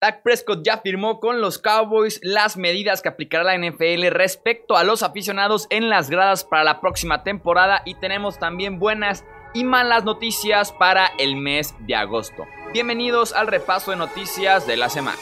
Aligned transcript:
Dak 0.00 0.22
Prescott 0.22 0.64
ya 0.64 0.78
firmó 0.78 1.18
con 1.18 1.40
los 1.40 1.58
Cowboys 1.58 2.20
las 2.22 2.56
medidas 2.56 3.02
que 3.02 3.08
aplicará 3.08 3.42
la 3.42 3.58
NFL 3.58 4.06
respecto 4.10 4.76
a 4.76 4.84
los 4.84 5.02
aficionados 5.02 5.66
en 5.70 5.88
las 5.88 6.08
gradas 6.08 6.44
para 6.44 6.62
la 6.62 6.80
próxima 6.80 7.24
temporada 7.24 7.82
y 7.84 7.96
tenemos 7.96 8.38
también 8.38 8.78
buenas 8.78 9.24
y 9.54 9.64
malas 9.64 10.04
noticias 10.04 10.70
para 10.70 11.10
el 11.18 11.34
mes 11.34 11.74
de 11.80 11.96
agosto. 11.96 12.46
Bienvenidos 12.72 13.32
al 13.32 13.48
repaso 13.48 13.90
de 13.90 13.96
noticias 13.96 14.68
de 14.68 14.76
la 14.76 14.88
semana. 14.88 15.18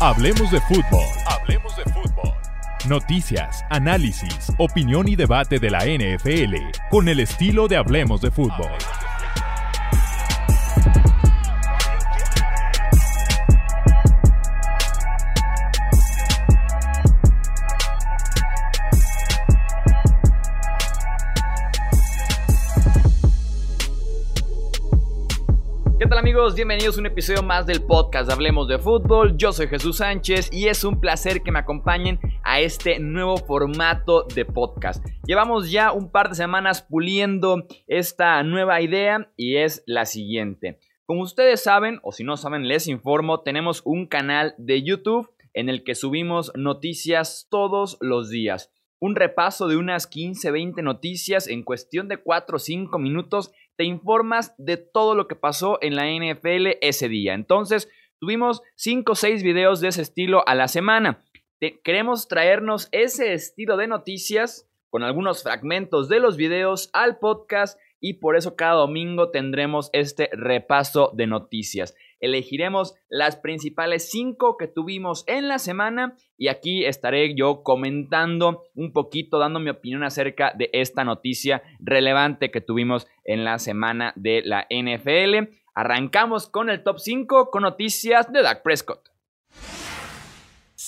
Hablemos 0.00 0.50
de 0.50 0.60
fútbol. 0.62 1.06
Hablemos 1.28 1.76
de 1.76 1.84
fútbol. 1.84 2.34
Noticias, 2.88 3.64
análisis, 3.70 4.52
opinión 4.58 5.06
y 5.06 5.14
debate 5.14 5.60
de 5.60 5.70
la 5.70 5.84
NFL 5.84 6.56
con 6.90 7.08
el 7.08 7.20
estilo 7.20 7.68
de 7.68 7.76
Hablemos 7.76 8.20
de 8.20 8.32
fútbol. 8.32 8.72
Bienvenidos 26.34 26.96
a 26.96 27.00
un 27.00 27.06
episodio 27.06 27.44
más 27.44 27.64
del 27.64 27.80
podcast 27.80 28.28
Hablemos 28.28 28.66
de 28.66 28.80
Fútbol. 28.80 29.36
Yo 29.36 29.52
soy 29.52 29.68
Jesús 29.68 29.98
Sánchez 29.98 30.52
y 30.52 30.66
es 30.66 30.82
un 30.82 31.00
placer 31.00 31.42
que 31.42 31.52
me 31.52 31.60
acompañen 31.60 32.18
a 32.42 32.58
este 32.58 32.98
nuevo 32.98 33.36
formato 33.36 34.24
de 34.34 34.44
podcast. 34.44 35.02
Llevamos 35.24 35.70
ya 35.70 35.92
un 35.92 36.10
par 36.10 36.28
de 36.28 36.34
semanas 36.34 36.82
puliendo 36.82 37.68
esta 37.86 38.42
nueva 38.42 38.80
idea 38.80 39.30
y 39.36 39.58
es 39.58 39.84
la 39.86 40.06
siguiente. 40.06 40.80
Como 41.06 41.22
ustedes 41.22 41.62
saben, 41.62 42.00
o 42.02 42.10
si 42.10 42.24
no 42.24 42.36
saben, 42.36 42.66
les 42.66 42.88
informo, 42.88 43.40
tenemos 43.40 43.80
un 43.84 44.08
canal 44.08 44.56
de 44.58 44.82
YouTube 44.82 45.30
en 45.52 45.68
el 45.68 45.84
que 45.84 45.94
subimos 45.94 46.50
noticias 46.56 47.46
todos 47.48 47.96
los 48.00 48.28
días 48.28 48.72
un 49.04 49.16
repaso 49.16 49.68
de 49.68 49.76
unas 49.76 50.06
15, 50.06 50.50
20 50.50 50.80
noticias 50.80 51.46
en 51.46 51.62
cuestión 51.62 52.08
de 52.08 52.16
4 52.16 52.56
o 52.56 52.58
5 52.58 52.98
minutos. 52.98 53.52
Te 53.76 53.84
informas 53.84 54.54
de 54.58 54.76
todo 54.76 55.14
lo 55.14 55.26
que 55.26 55.36
pasó 55.36 55.78
en 55.80 55.96
la 55.96 56.06
NFL 56.06 56.78
ese 56.80 57.08
día. 57.08 57.34
Entonces, 57.34 57.88
tuvimos 58.18 58.62
5 58.76 59.12
o 59.12 59.14
6 59.14 59.42
videos 59.42 59.80
de 59.80 59.88
ese 59.88 60.02
estilo 60.02 60.46
a 60.46 60.54
la 60.54 60.68
semana. 60.68 61.24
queremos 61.82 62.28
traernos 62.28 62.88
ese 62.92 63.32
estilo 63.32 63.76
de 63.76 63.86
noticias 63.86 64.68
con 64.90 65.02
algunos 65.02 65.42
fragmentos 65.42 66.08
de 66.08 66.20
los 66.20 66.36
videos 66.36 66.90
al 66.92 67.18
podcast 67.18 67.78
y 68.00 68.14
por 68.14 68.36
eso 68.36 68.54
cada 68.54 68.74
domingo 68.74 69.30
tendremos 69.30 69.88
este 69.92 70.28
repaso 70.32 71.10
de 71.14 71.26
noticias 71.26 71.96
elegiremos 72.20 72.94
las 73.08 73.36
principales 73.36 74.10
cinco 74.10 74.56
que 74.56 74.68
tuvimos 74.68 75.24
en 75.26 75.48
la 75.48 75.58
semana 75.58 76.16
y 76.36 76.48
aquí 76.48 76.84
estaré 76.84 77.34
yo 77.34 77.62
comentando 77.62 78.64
un 78.74 78.92
poquito, 78.92 79.38
dando 79.38 79.60
mi 79.60 79.70
opinión 79.70 80.04
acerca 80.04 80.52
de 80.56 80.70
esta 80.72 81.04
noticia 81.04 81.62
relevante 81.80 82.50
que 82.50 82.60
tuvimos 82.60 83.06
en 83.24 83.44
la 83.44 83.58
semana 83.58 84.12
de 84.16 84.42
la 84.44 84.66
NFL. 84.70 85.54
Arrancamos 85.74 86.48
con 86.48 86.70
el 86.70 86.82
top 86.82 86.98
5 86.98 87.50
con 87.50 87.62
noticias 87.62 88.32
de 88.32 88.42
Dak 88.42 88.62
Prescott. 88.62 89.13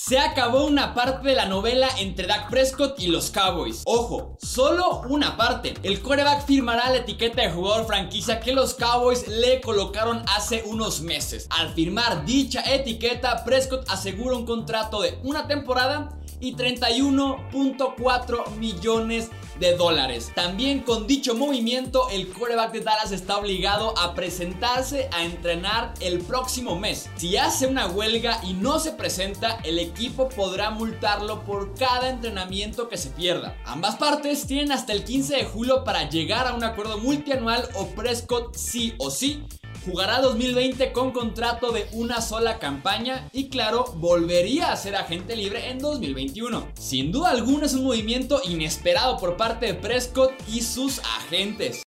Se 0.07 0.17
acabó 0.17 0.63
una 0.63 0.93
parte 0.93 1.27
de 1.27 1.35
la 1.35 1.47
novela 1.47 1.89
entre 1.99 2.27
Dak 2.27 2.49
Prescott 2.49 2.97
y 2.97 3.07
los 3.07 3.29
Cowboys. 3.29 3.81
Ojo, 3.83 4.37
solo 4.41 5.01
una 5.09 5.35
parte. 5.35 5.73
El 5.83 6.01
quarterback 6.01 6.45
firmará 6.45 6.89
la 6.91 6.99
etiqueta 6.99 7.41
de 7.41 7.51
jugador 7.51 7.85
franquicia 7.85 8.39
que 8.39 8.53
los 8.53 8.73
Cowboys 8.75 9.27
le 9.27 9.59
colocaron 9.59 10.23
hace 10.33 10.63
unos 10.65 11.01
meses. 11.01 11.47
Al 11.49 11.73
firmar 11.73 12.23
dicha 12.23 12.61
etiqueta, 12.73 13.43
Prescott 13.43 13.83
asegura 13.89 14.37
un 14.37 14.45
contrato 14.45 15.01
de 15.01 15.19
una 15.23 15.45
temporada 15.45 16.17
y 16.39 16.55
31.4 16.55 18.55
millones 18.55 19.29
de 19.59 19.75
dólares. 19.75 20.31
También 20.35 20.81
con 20.81 21.07
dicho 21.07 21.35
movimiento, 21.35 22.09
el 22.11 22.27
quarterback 22.27 22.71
de 22.71 22.81
Dallas 22.81 23.11
está 23.11 23.37
obligado 23.37 23.97
a 23.97 24.13
presentarse 24.13 25.09
a 25.11 25.23
entrenar 25.23 25.93
el 25.99 26.19
próximo 26.19 26.77
mes. 26.77 27.09
Si 27.15 27.37
hace 27.37 27.67
una 27.67 27.87
huelga 27.87 28.39
y 28.43 28.53
no 28.53 28.79
se 28.79 28.91
presenta, 28.91 29.59
el 29.63 29.79
equipo 29.79 30.29
podrá 30.29 30.69
multarlo 30.69 31.43
por 31.43 31.73
cada 31.73 32.09
entrenamiento 32.09 32.87
que 32.87 32.97
se 32.97 33.09
pierda. 33.09 33.55
Ambas 33.65 33.95
partes 33.95 34.45
tienen 34.45 34.71
hasta 34.71 34.93
el 34.93 35.03
15 35.03 35.37
de 35.37 35.45
julio 35.45 35.83
para 35.83 36.09
llegar 36.09 36.47
a 36.47 36.53
un 36.53 36.63
acuerdo 36.63 36.97
multianual 36.99 37.67
o 37.75 37.87
Prescott 37.87 38.55
sí 38.55 38.93
o 38.97 39.09
sí 39.09 39.43
Jugará 39.87 40.19
2020 40.19 40.91
con 40.91 41.11
contrato 41.13 41.71
de 41.71 41.85
una 41.93 42.19
sola 42.19 42.59
campaña 42.59 43.29
y 43.31 43.47
claro, 43.47 43.85
volvería 43.95 44.73
a 44.73 44.75
ser 44.75 44.97
agente 44.97 45.33
libre 45.37 45.69
en 45.69 45.79
2021. 45.79 46.71
Sin 46.73 47.13
duda 47.13 47.29
alguna 47.29 47.67
es 47.67 47.73
un 47.73 47.85
movimiento 47.85 48.41
inesperado 48.43 49.17
por 49.17 49.37
parte 49.37 49.67
de 49.67 49.75
Prescott 49.75 50.33
y 50.45 50.59
sus 50.59 50.99
agentes. 50.99 51.83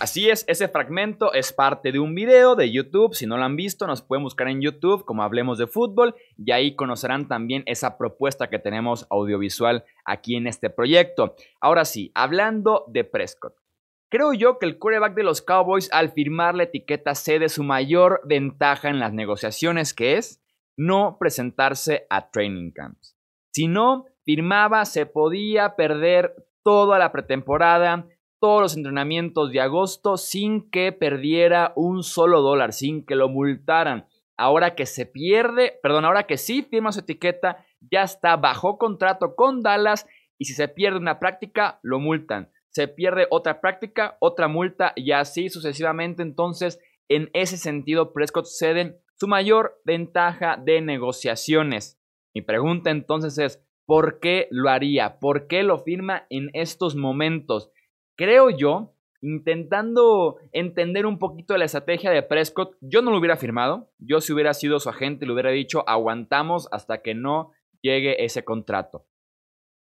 Así 0.00 0.30
es, 0.30 0.46
ese 0.48 0.68
fragmento 0.68 1.34
es 1.34 1.52
parte 1.52 1.92
de 1.92 1.98
un 1.98 2.14
video 2.14 2.56
de 2.56 2.72
YouTube. 2.72 3.14
Si 3.14 3.26
no 3.26 3.36
lo 3.36 3.44
han 3.44 3.56
visto, 3.56 3.86
nos 3.86 4.00
pueden 4.00 4.22
buscar 4.22 4.48
en 4.48 4.62
YouTube 4.62 5.04
como 5.04 5.22
Hablemos 5.22 5.58
de 5.58 5.66
Fútbol 5.66 6.14
y 6.38 6.50
ahí 6.52 6.76
conocerán 6.76 7.28
también 7.28 7.62
esa 7.66 7.98
propuesta 7.98 8.48
que 8.48 8.58
tenemos 8.58 9.06
audiovisual 9.10 9.84
aquí 10.06 10.34
en 10.36 10.46
este 10.46 10.70
proyecto. 10.70 11.36
Ahora 11.60 11.84
sí, 11.84 12.10
hablando 12.14 12.86
de 12.88 13.04
Prescott. 13.04 13.65
Creo 14.08 14.32
yo 14.32 14.60
que 14.60 14.66
el 14.66 14.78
quarterback 14.78 15.14
de 15.14 15.24
los 15.24 15.42
Cowboys 15.42 15.92
al 15.92 16.12
firmar 16.12 16.54
la 16.54 16.62
etiqueta 16.62 17.16
cede 17.16 17.48
su 17.48 17.64
mayor 17.64 18.20
ventaja 18.24 18.88
en 18.88 19.00
las 19.00 19.12
negociaciones, 19.12 19.94
que 19.94 20.16
es 20.16 20.40
no 20.76 21.16
presentarse 21.18 22.06
a 22.08 22.30
training 22.30 22.70
camps. 22.70 23.16
Si 23.52 23.66
no 23.66 24.04
firmaba, 24.24 24.84
se 24.84 25.06
podía 25.06 25.74
perder 25.74 26.36
toda 26.62 27.00
la 27.00 27.10
pretemporada, 27.10 28.06
todos 28.38 28.62
los 28.62 28.76
entrenamientos 28.76 29.50
de 29.50 29.60
agosto 29.60 30.16
sin 30.16 30.70
que 30.70 30.92
perdiera 30.92 31.72
un 31.74 32.04
solo 32.04 32.42
dólar, 32.42 32.72
sin 32.72 33.04
que 33.04 33.16
lo 33.16 33.28
multaran. 33.28 34.06
Ahora 34.36 34.76
que 34.76 34.86
se 34.86 35.06
pierde, 35.06 35.80
perdón, 35.82 36.04
ahora 36.04 36.28
que 36.28 36.36
sí 36.36 36.62
firma 36.62 36.92
su 36.92 37.00
etiqueta, 37.00 37.64
ya 37.80 38.02
está 38.02 38.36
bajo 38.36 38.78
contrato 38.78 39.34
con 39.34 39.62
Dallas 39.62 40.06
y 40.38 40.44
si 40.44 40.52
se 40.52 40.68
pierde 40.68 40.98
una 40.98 41.18
práctica, 41.18 41.80
lo 41.82 41.98
multan 41.98 42.50
se 42.76 42.88
pierde 42.88 43.26
otra 43.30 43.62
práctica, 43.62 44.18
otra 44.20 44.48
multa 44.48 44.92
y 44.96 45.12
así 45.12 45.48
sucesivamente. 45.48 46.22
Entonces, 46.22 46.78
en 47.08 47.30
ese 47.32 47.56
sentido, 47.56 48.12
Prescott 48.12 48.44
cede 48.44 49.00
su 49.14 49.28
mayor 49.28 49.80
ventaja 49.86 50.58
de 50.62 50.82
negociaciones. 50.82 51.98
Mi 52.34 52.42
pregunta 52.42 52.90
entonces 52.90 53.38
es, 53.38 53.64
¿por 53.86 54.20
qué 54.20 54.46
lo 54.50 54.68
haría? 54.68 55.18
¿Por 55.20 55.46
qué 55.46 55.62
lo 55.62 55.78
firma 55.78 56.26
en 56.28 56.50
estos 56.52 56.96
momentos? 56.96 57.70
Creo 58.14 58.50
yo, 58.50 58.92
intentando 59.22 60.36
entender 60.52 61.06
un 61.06 61.18
poquito 61.18 61.56
la 61.56 61.64
estrategia 61.64 62.10
de 62.10 62.22
Prescott, 62.22 62.76
yo 62.82 63.00
no 63.00 63.10
lo 63.10 63.16
hubiera 63.16 63.38
firmado. 63.38 63.88
Yo 63.96 64.20
si 64.20 64.34
hubiera 64.34 64.52
sido 64.52 64.80
su 64.80 64.90
agente 64.90 65.24
le 65.24 65.32
hubiera 65.32 65.50
dicho, 65.50 65.82
aguantamos 65.88 66.68
hasta 66.72 67.00
que 67.00 67.14
no 67.14 67.52
llegue 67.80 68.22
ese 68.22 68.44
contrato. 68.44 69.06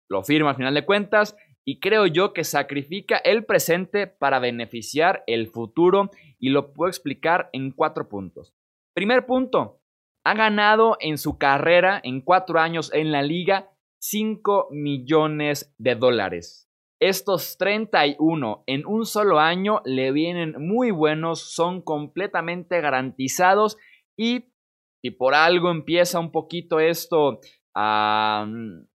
Lo 0.10 0.24
firma 0.24 0.50
al 0.50 0.56
final 0.56 0.74
de 0.74 0.86
cuentas 0.86 1.38
y 1.66 1.80
creo 1.80 2.08
yo 2.08 2.34
que 2.34 2.44
sacrifica 2.44 3.18
el 3.18 3.46
presente 3.46 4.08
para 4.08 4.40
beneficiar 4.40 5.24
el 5.28 5.48
futuro 5.48 6.10
y 6.40 6.50
lo 6.50 6.74
puedo 6.74 6.90
explicar 6.90 7.50
en 7.54 7.72
cuatro 7.72 8.10
puntos. 8.10 8.54
Primer 8.94 9.26
punto, 9.26 9.82
ha 10.26 10.34
ganado 10.34 10.98
en 11.00 11.18
su 11.18 11.38
carrera 11.38 12.00
en 12.04 12.22
cuatro 12.22 12.60
años 12.60 12.92
en 12.94 13.12
la 13.12 13.22
liga 13.22 13.70
5 14.00 14.70
millones 14.72 15.74
de 15.78 15.96
dólares. 15.96 16.70
Estos 17.02 17.58
31 17.58 18.64
en 18.68 18.86
un 18.86 19.06
solo 19.06 19.40
año 19.40 19.82
le 19.86 20.12
vienen 20.12 20.56
muy 20.60 20.92
buenos, 20.92 21.54
son 21.54 21.82
completamente 21.82 22.82
garantizados 22.82 23.78
y 24.18 24.46
si 25.02 25.12
por 25.12 25.34
algo 25.34 25.72
empieza 25.72 26.20
un 26.20 26.32
poquito 26.32 26.80
esto 26.80 27.40
a, 27.74 28.46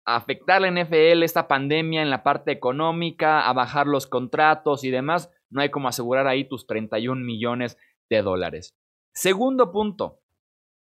afectar 0.06 0.62
la 0.62 0.72
NFL, 0.72 1.24
esta 1.24 1.48
pandemia 1.48 2.02
en 2.02 2.10
la 2.10 2.24
parte 2.24 2.52
económica, 2.52 3.48
a 3.48 3.54
bajar 3.54 3.88
los 3.88 4.08
contratos 4.08 4.84
y 4.84 4.92
demás, 4.92 5.32
no 5.50 5.62
hay 5.62 5.70
como 5.70 5.88
asegurar 5.88 6.28
ahí 6.28 6.48
tus 6.48 6.66
31 6.68 7.24
millones 7.24 7.78
de 8.10 8.22
dólares. 8.22 8.76
Segundo 9.14 9.72
punto, 9.72 10.22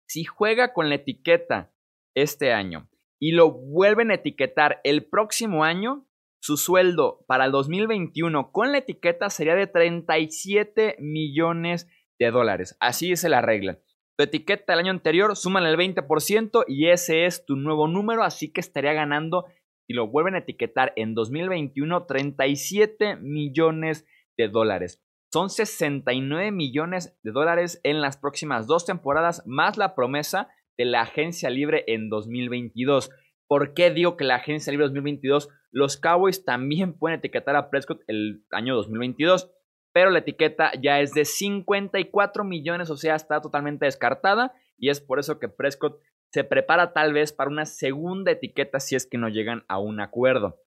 si 0.07 0.25
juega 0.25 0.73
con 0.73 0.89
la 0.89 0.97
etiqueta 0.97 1.73
este 2.15 2.53
año 2.53 2.89
y 3.19 3.33
lo 3.33 3.53
vuelven 3.53 4.11
a 4.11 4.15
etiquetar 4.15 4.81
el 4.85 5.07
próximo 5.09 5.65
año, 5.65 6.07
su 6.43 6.57
sueldo 6.57 7.25
para 7.27 7.45
el 7.45 7.53
2021 7.53 8.51
con 8.51 8.73
la 8.73 8.79
etiqueta 8.79 9.29
sería 9.31 9.55
de 9.55 9.67
37 9.67 10.97
millones 10.99 11.89
de 12.19 12.31
dólares. 12.31 12.77
Así 12.81 13.13
es 13.13 13.25
la 13.25 13.43
regla. 13.43 13.79
Tu 14.21 14.25
etiqueta 14.25 14.75
del 14.75 14.81
año 14.81 14.91
anterior, 14.91 15.35
súmale 15.35 15.71
el 15.71 15.79
20% 15.79 16.65
y 16.69 16.89
ese 16.89 17.25
es 17.25 17.47
tu 17.47 17.57
nuevo 17.57 17.89
número, 17.89 18.23
así 18.23 18.53
que 18.53 18.61
estaría 18.61 18.93
ganando, 18.93 19.47
y 19.89 19.95
lo 19.95 20.09
vuelven 20.09 20.35
a 20.35 20.41
etiquetar 20.41 20.93
en 20.97 21.15
2021, 21.15 22.05
37 22.05 23.17
millones 23.17 24.05
de 24.37 24.49
dólares. 24.49 25.03
Son 25.33 25.49
69 25.49 26.53
millones 26.53 27.19
de 27.23 27.33
dólares 27.33 27.81
en 27.83 28.03
las 28.03 28.19
próximas 28.19 28.67
dos 28.67 28.85
temporadas, 28.85 29.43
más 29.47 29.79
la 29.79 29.95
promesa 29.95 30.51
de 30.77 30.85
la 30.85 31.01
agencia 31.01 31.49
libre 31.49 31.85
en 31.87 32.11
2022. 32.11 33.09
¿Por 33.49 33.73
qué 33.73 33.91
digo 33.91 34.19
que 34.19 34.25
la 34.25 34.35
agencia 34.35 34.71
libre 34.71 34.85
2022? 34.89 35.49
Los 35.71 35.97
Cowboys 35.97 36.45
también 36.45 36.93
pueden 36.93 37.21
etiquetar 37.21 37.57
a 37.57 37.71
Prescott 37.71 38.03
el 38.07 38.45
año 38.51 38.75
2022, 38.75 39.51
pero 39.93 40.11
la 40.11 40.21
etiqueta 40.21 40.73
ya 40.81 41.01
es 41.01 41.13
de 41.13 41.25
54 41.25 42.45
millones, 42.45 42.91
o 42.91 42.97
sea, 42.97 43.15
está 43.15 43.41
totalmente 43.41 43.87
descartada 43.87 44.53
y 44.79 44.91
es 44.91 45.01
por 45.01 45.19
eso 45.19 45.39
que 45.39 45.49
Prescott 45.49 46.01
se 46.33 46.45
prepara 46.45 46.93
tal 46.93 47.13
vez 47.13 47.33
para 47.33 47.51
una 47.51 47.67
segunda 47.67 48.31
etiqueta 48.31 48.79
si 48.79 48.95
es 48.95 49.07
que 49.07 49.19
no 49.19 49.29
llegan 49.29 49.65
a 49.69 49.79
un 49.79 50.01
acuerdo. 50.01 50.61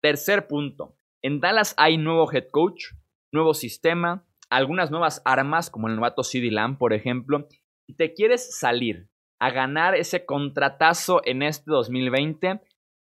Tercer 0.00 0.46
punto, 0.46 0.96
en 1.22 1.40
Dallas 1.40 1.74
hay 1.76 1.98
nuevo 1.98 2.30
head 2.32 2.48
coach, 2.50 2.92
nuevo 3.32 3.54
sistema, 3.54 4.24
algunas 4.48 4.90
nuevas 4.90 5.20
armas 5.24 5.70
como 5.70 5.88
el 5.88 5.96
novato 5.96 6.22
CD 6.22 6.50
Lamb, 6.50 6.78
por 6.78 6.92
ejemplo. 6.92 7.48
Si 7.86 7.94
te 7.94 8.14
quieres 8.14 8.56
salir 8.56 9.08
a 9.40 9.50
ganar 9.50 9.94
ese 9.94 10.24
contratazo 10.24 11.22
en 11.24 11.42
este 11.42 11.70
2020, 11.70 12.60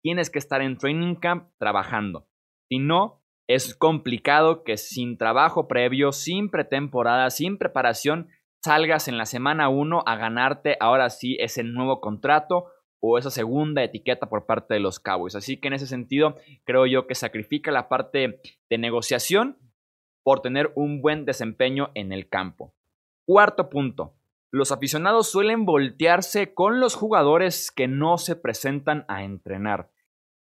tienes 0.02 0.30
que 0.30 0.38
estar 0.38 0.62
en 0.62 0.78
training 0.78 1.16
camp 1.16 1.50
trabajando. 1.58 2.28
Si 2.68 2.78
no, 2.78 3.17
es 3.48 3.74
complicado 3.74 4.62
que 4.62 4.76
sin 4.76 5.16
trabajo 5.16 5.68
previo, 5.68 6.12
sin 6.12 6.50
pretemporada, 6.50 7.30
sin 7.30 7.56
preparación, 7.56 8.28
salgas 8.62 9.08
en 9.08 9.16
la 9.16 9.24
semana 9.24 9.70
1 9.70 10.02
a 10.04 10.16
ganarte 10.16 10.76
ahora 10.80 11.08
sí 11.08 11.36
ese 11.40 11.64
nuevo 11.64 12.00
contrato 12.00 12.66
o 13.00 13.16
esa 13.16 13.30
segunda 13.30 13.82
etiqueta 13.82 14.28
por 14.28 14.44
parte 14.44 14.74
de 14.74 14.80
los 14.80 15.00
Cowboys. 15.00 15.34
Así 15.34 15.56
que 15.56 15.68
en 15.68 15.74
ese 15.74 15.86
sentido, 15.86 16.36
creo 16.64 16.84
yo 16.84 17.06
que 17.06 17.14
sacrifica 17.14 17.70
la 17.70 17.88
parte 17.88 18.40
de 18.68 18.78
negociación 18.78 19.56
por 20.22 20.42
tener 20.42 20.70
un 20.74 21.00
buen 21.00 21.24
desempeño 21.24 21.90
en 21.94 22.12
el 22.12 22.28
campo. 22.28 22.74
Cuarto 23.24 23.70
punto, 23.70 24.14
los 24.50 24.72
aficionados 24.72 25.30
suelen 25.30 25.64
voltearse 25.64 26.52
con 26.52 26.80
los 26.80 26.94
jugadores 26.94 27.70
que 27.70 27.88
no 27.88 28.18
se 28.18 28.36
presentan 28.36 29.06
a 29.08 29.24
entrenar. 29.24 29.90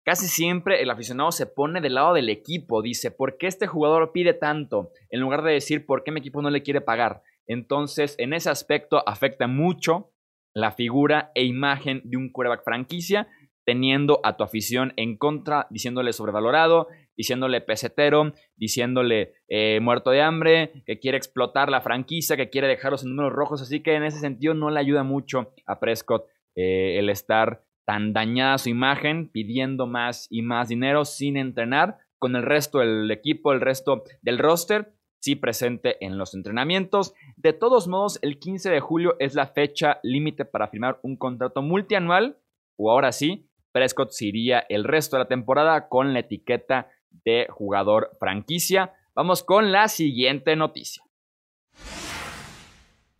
Casi 0.03 0.27
siempre 0.27 0.81
el 0.81 0.89
aficionado 0.89 1.31
se 1.31 1.45
pone 1.45 1.79
del 1.79 1.95
lado 1.95 2.13
del 2.13 2.27
equipo, 2.29 2.81
dice, 2.81 3.09
¿por 3.09 3.37
qué 3.37 3.47
este 3.47 3.67
jugador 3.67 4.11
pide 4.11 4.33
tanto? 4.33 4.91
En 5.09 5.21
lugar 5.21 5.43
de 5.43 5.53
decir, 5.53 5.85
¿por 5.85 6.03
qué 6.03 6.11
mi 6.11 6.19
equipo 6.19 6.41
no 6.41 6.49
le 6.49 6.61
quiere 6.61 6.81
pagar? 6.81 7.21
Entonces, 7.47 8.15
en 8.17 8.33
ese 8.33 8.49
aspecto 8.49 9.07
afecta 9.07 9.47
mucho 9.47 10.11
la 10.53 10.71
figura 10.71 11.31
e 11.35 11.45
imagen 11.45 12.01
de 12.03 12.17
un 12.17 12.31
quarterback 12.31 12.65
franquicia, 12.65 13.29
teniendo 13.65 14.19
a 14.23 14.35
tu 14.35 14.43
afición 14.43 14.91
en 14.97 15.17
contra, 15.17 15.67
diciéndole 15.69 16.11
sobrevalorado, 16.11 16.89
diciéndole 17.15 17.61
pesetero, 17.61 18.33
diciéndole 18.57 19.35
eh, 19.47 19.79
muerto 19.81 20.11
de 20.11 20.21
hambre, 20.21 20.83
que 20.85 20.99
quiere 20.99 21.17
explotar 21.17 21.69
la 21.69 21.79
franquicia, 21.79 22.35
que 22.35 22.49
quiere 22.49 22.67
dejarlos 22.67 23.03
en 23.03 23.11
números 23.11 23.31
rojos. 23.31 23.61
Así 23.61 23.81
que 23.81 23.95
en 23.95 24.03
ese 24.03 24.19
sentido 24.19 24.53
no 24.53 24.69
le 24.69 24.81
ayuda 24.81 25.03
mucho 25.03 25.53
a 25.65 25.79
Prescott 25.79 26.25
eh, 26.55 26.99
el 26.99 27.09
estar 27.09 27.63
tan 27.85 28.13
dañada 28.13 28.57
su 28.57 28.69
imagen, 28.69 29.29
pidiendo 29.29 29.87
más 29.87 30.27
y 30.29 30.41
más 30.41 30.69
dinero 30.69 31.05
sin 31.05 31.37
entrenar 31.37 31.97
con 32.19 32.35
el 32.35 32.43
resto 32.43 32.79
del 32.79 33.11
equipo, 33.11 33.51
el 33.51 33.61
resto 33.61 34.03
del 34.21 34.39
roster, 34.39 34.93
sí 35.19 35.35
presente 35.35 36.03
en 36.05 36.17
los 36.17 36.33
entrenamientos. 36.33 37.13
De 37.35 37.53
todos 37.53 37.87
modos, 37.87 38.19
el 38.21 38.39
15 38.39 38.69
de 38.69 38.79
julio 38.79 39.15
es 39.19 39.35
la 39.35 39.47
fecha 39.47 39.99
límite 40.03 40.45
para 40.45 40.67
firmar 40.67 40.99
un 41.01 41.17
contrato 41.17 41.61
multianual, 41.61 42.37
o 42.77 42.91
ahora 42.91 43.11
sí, 43.11 43.49
Prescott 43.71 44.11
se 44.11 44.25
iría 44.25 44.59
el 44.69 44.83
resto 44.83 45.17
de 45.17 45.23
la 45.23 45.27
temporada 45.27 45.89
con 45.89 46.13
la 46.13 46.19
etiqueta 46.19 46.89
de 47.09 47.47
jugador 47.49 48.15
franquicia. 48.19 48.93
Vamos 49.15 49.43
con 49.43 49.71
la 49.71 49.87
siguiente 49.87 50.55
noticia. 50.55 51.03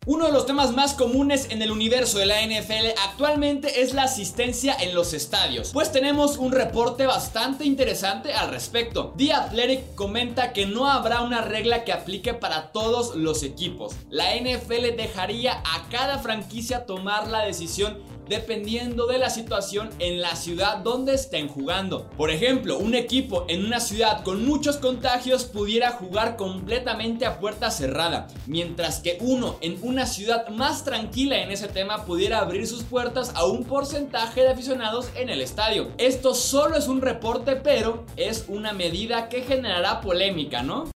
Uno 0.06 0.26
de 0.26 0.32
los 0.32 0.44
temas 0.44 0.72
más 0.72 0.92
comunes 0.92 1.46
en 1.48 1.62
el 1.62 1.70
universo 1.70 2.18
de 2.18 2.26
la 2.26 2.42
NFL 2.42 2.88
actualmente 3.08 3.80
es 3.80 3.94
la 3.94 4.02
asistencia 4.02 4.76
en 4.78 4.94
los 4.94 5.14
estadios, 5.14 5.70
pues 5.72 5.92
tenemos 5.92 6.36
un 6.36 6.52
reporte 6.52 7.06
bastante 7.06 7.64
interesante 7.64 8.34
al 8.34 8.50
respecto. 8.50 9.14
The 9.16 9.32
Athletic 9.32 9.94
comenta 9.94 10.52
que 10.52 10.66
no 10.66 10.90
habrá 10.90 11.22
una 11.22 11.40
regla 11.40 11.84
que 11.84 11.92
aplique 11.92 12.34
para 12.34 12.70
todos 12.70 13.16
los 13.16 13.42
equipos. 13.42 13.94
La 14.10 14.36
NFL 14.36 14.94
dejaría 14.94 15.62
a 15.64 15.88
cada 15.90 16.18
franquicia 16.18 16.84
tomar 16.84 17.28
la 17.28 17.46
decisión 17.46 17.98
dependiendo 18.28 19.06
de 19.06 19.18
la 19.18 19.30
situación 19.30 19.90
en 19.98 20.20
la 20.20 20.36
ciudad 20.36 20.78
donde 20.78 21.14
estén 21.14 21.48
jugando. 21.48 22.08
Por 22.16 22.30
ejemplo, 22.30 22.78
un 22.78 22.94
equipo 22.94 23.44
en 23.48 23.64
una 23.64 23.80
ciudad 23.80 24.22
con 24.22 24.44
muchos 24.44 24.76
contagios 24.76 25.44
pudiera 25.44 25.90
jugar 25.92 26.36
completamente 26.36 27.26
a 27.26 27.38
puerta 27.38 27.70
cerrada, 27.70 28.28
mientras 28.46 29.00
que 29.00 29.18
uno 29.20 29.56
en 29.60 29.78
una 29.82 30.06
ciudad 30.06 30.48
más 30.48 30.84
tranquila 30.84 31.42
en 31.42 31.50
ese 31.50 31.68
tema 31.68 32.04
pudiera 32.04 32.38
abrir 32.38 32.66
sus 32.66 32.82
puertas 32.82 33.32
a 33.34 33.46
un 33.46 33.64
porcentaje 33.64 34.42
de 34.42 34.48
aficionados 34.48 35.10
en 35.16 35.28
el 35.28 35.40
estadio. 35.40 35.88
Esto 35.98 36.34
solo 36.34 36.76
es 36.76 36.88
un 36.88 37.00
reporte, 37.00 37.56
pero 37.56 38.04
es 38.16 38.46
una 38.48 38.72
medida 38.72 39.28
que 39.28 39.42
generará 39.42 40.00
polémica, 40.00 40.62
¿no? 40.62 40.90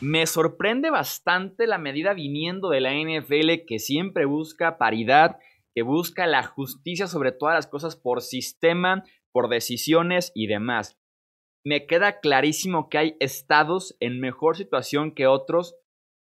Me 0.00 0.26
sorprende 0.26 0.90
bastante 0.90 1.68
la 1.68 1.78
medida 1.78 2.12
viniendo 2.12 2.70
de 2.70 2.80
la 2.80 2.92
NFL 2.92 3.64
que 3.68 3.78
siempre 3.78 4.24
busca 4.24 4.76
paridad 4.76 5.36
que 5.74 5.82
busca 5.82 6.26
la 6.26 6.42
justicia 6.42 7.06
sobre 7.06 7.32
todas 7.32 7.54
las 7.54 7.66
cosas 7.66 7.96
por 7.96 8.22
sistema, 8.22 9.04
por 9.32 9.48
decisiones 9.48 10.32
y 10.34 10.46
demás. 10.46 10.98
Me 11.64 11.86
queda 11.86 12.20
clarísimo 12.20 12.88
que 12.88 12.98
hay 12.98 13.16
estados 13.20 13.96
en 14.00 14.20
mejor 14.20 14.56
situación 14.56 15.14
que 15.14 15.26
otros 15.26 15.76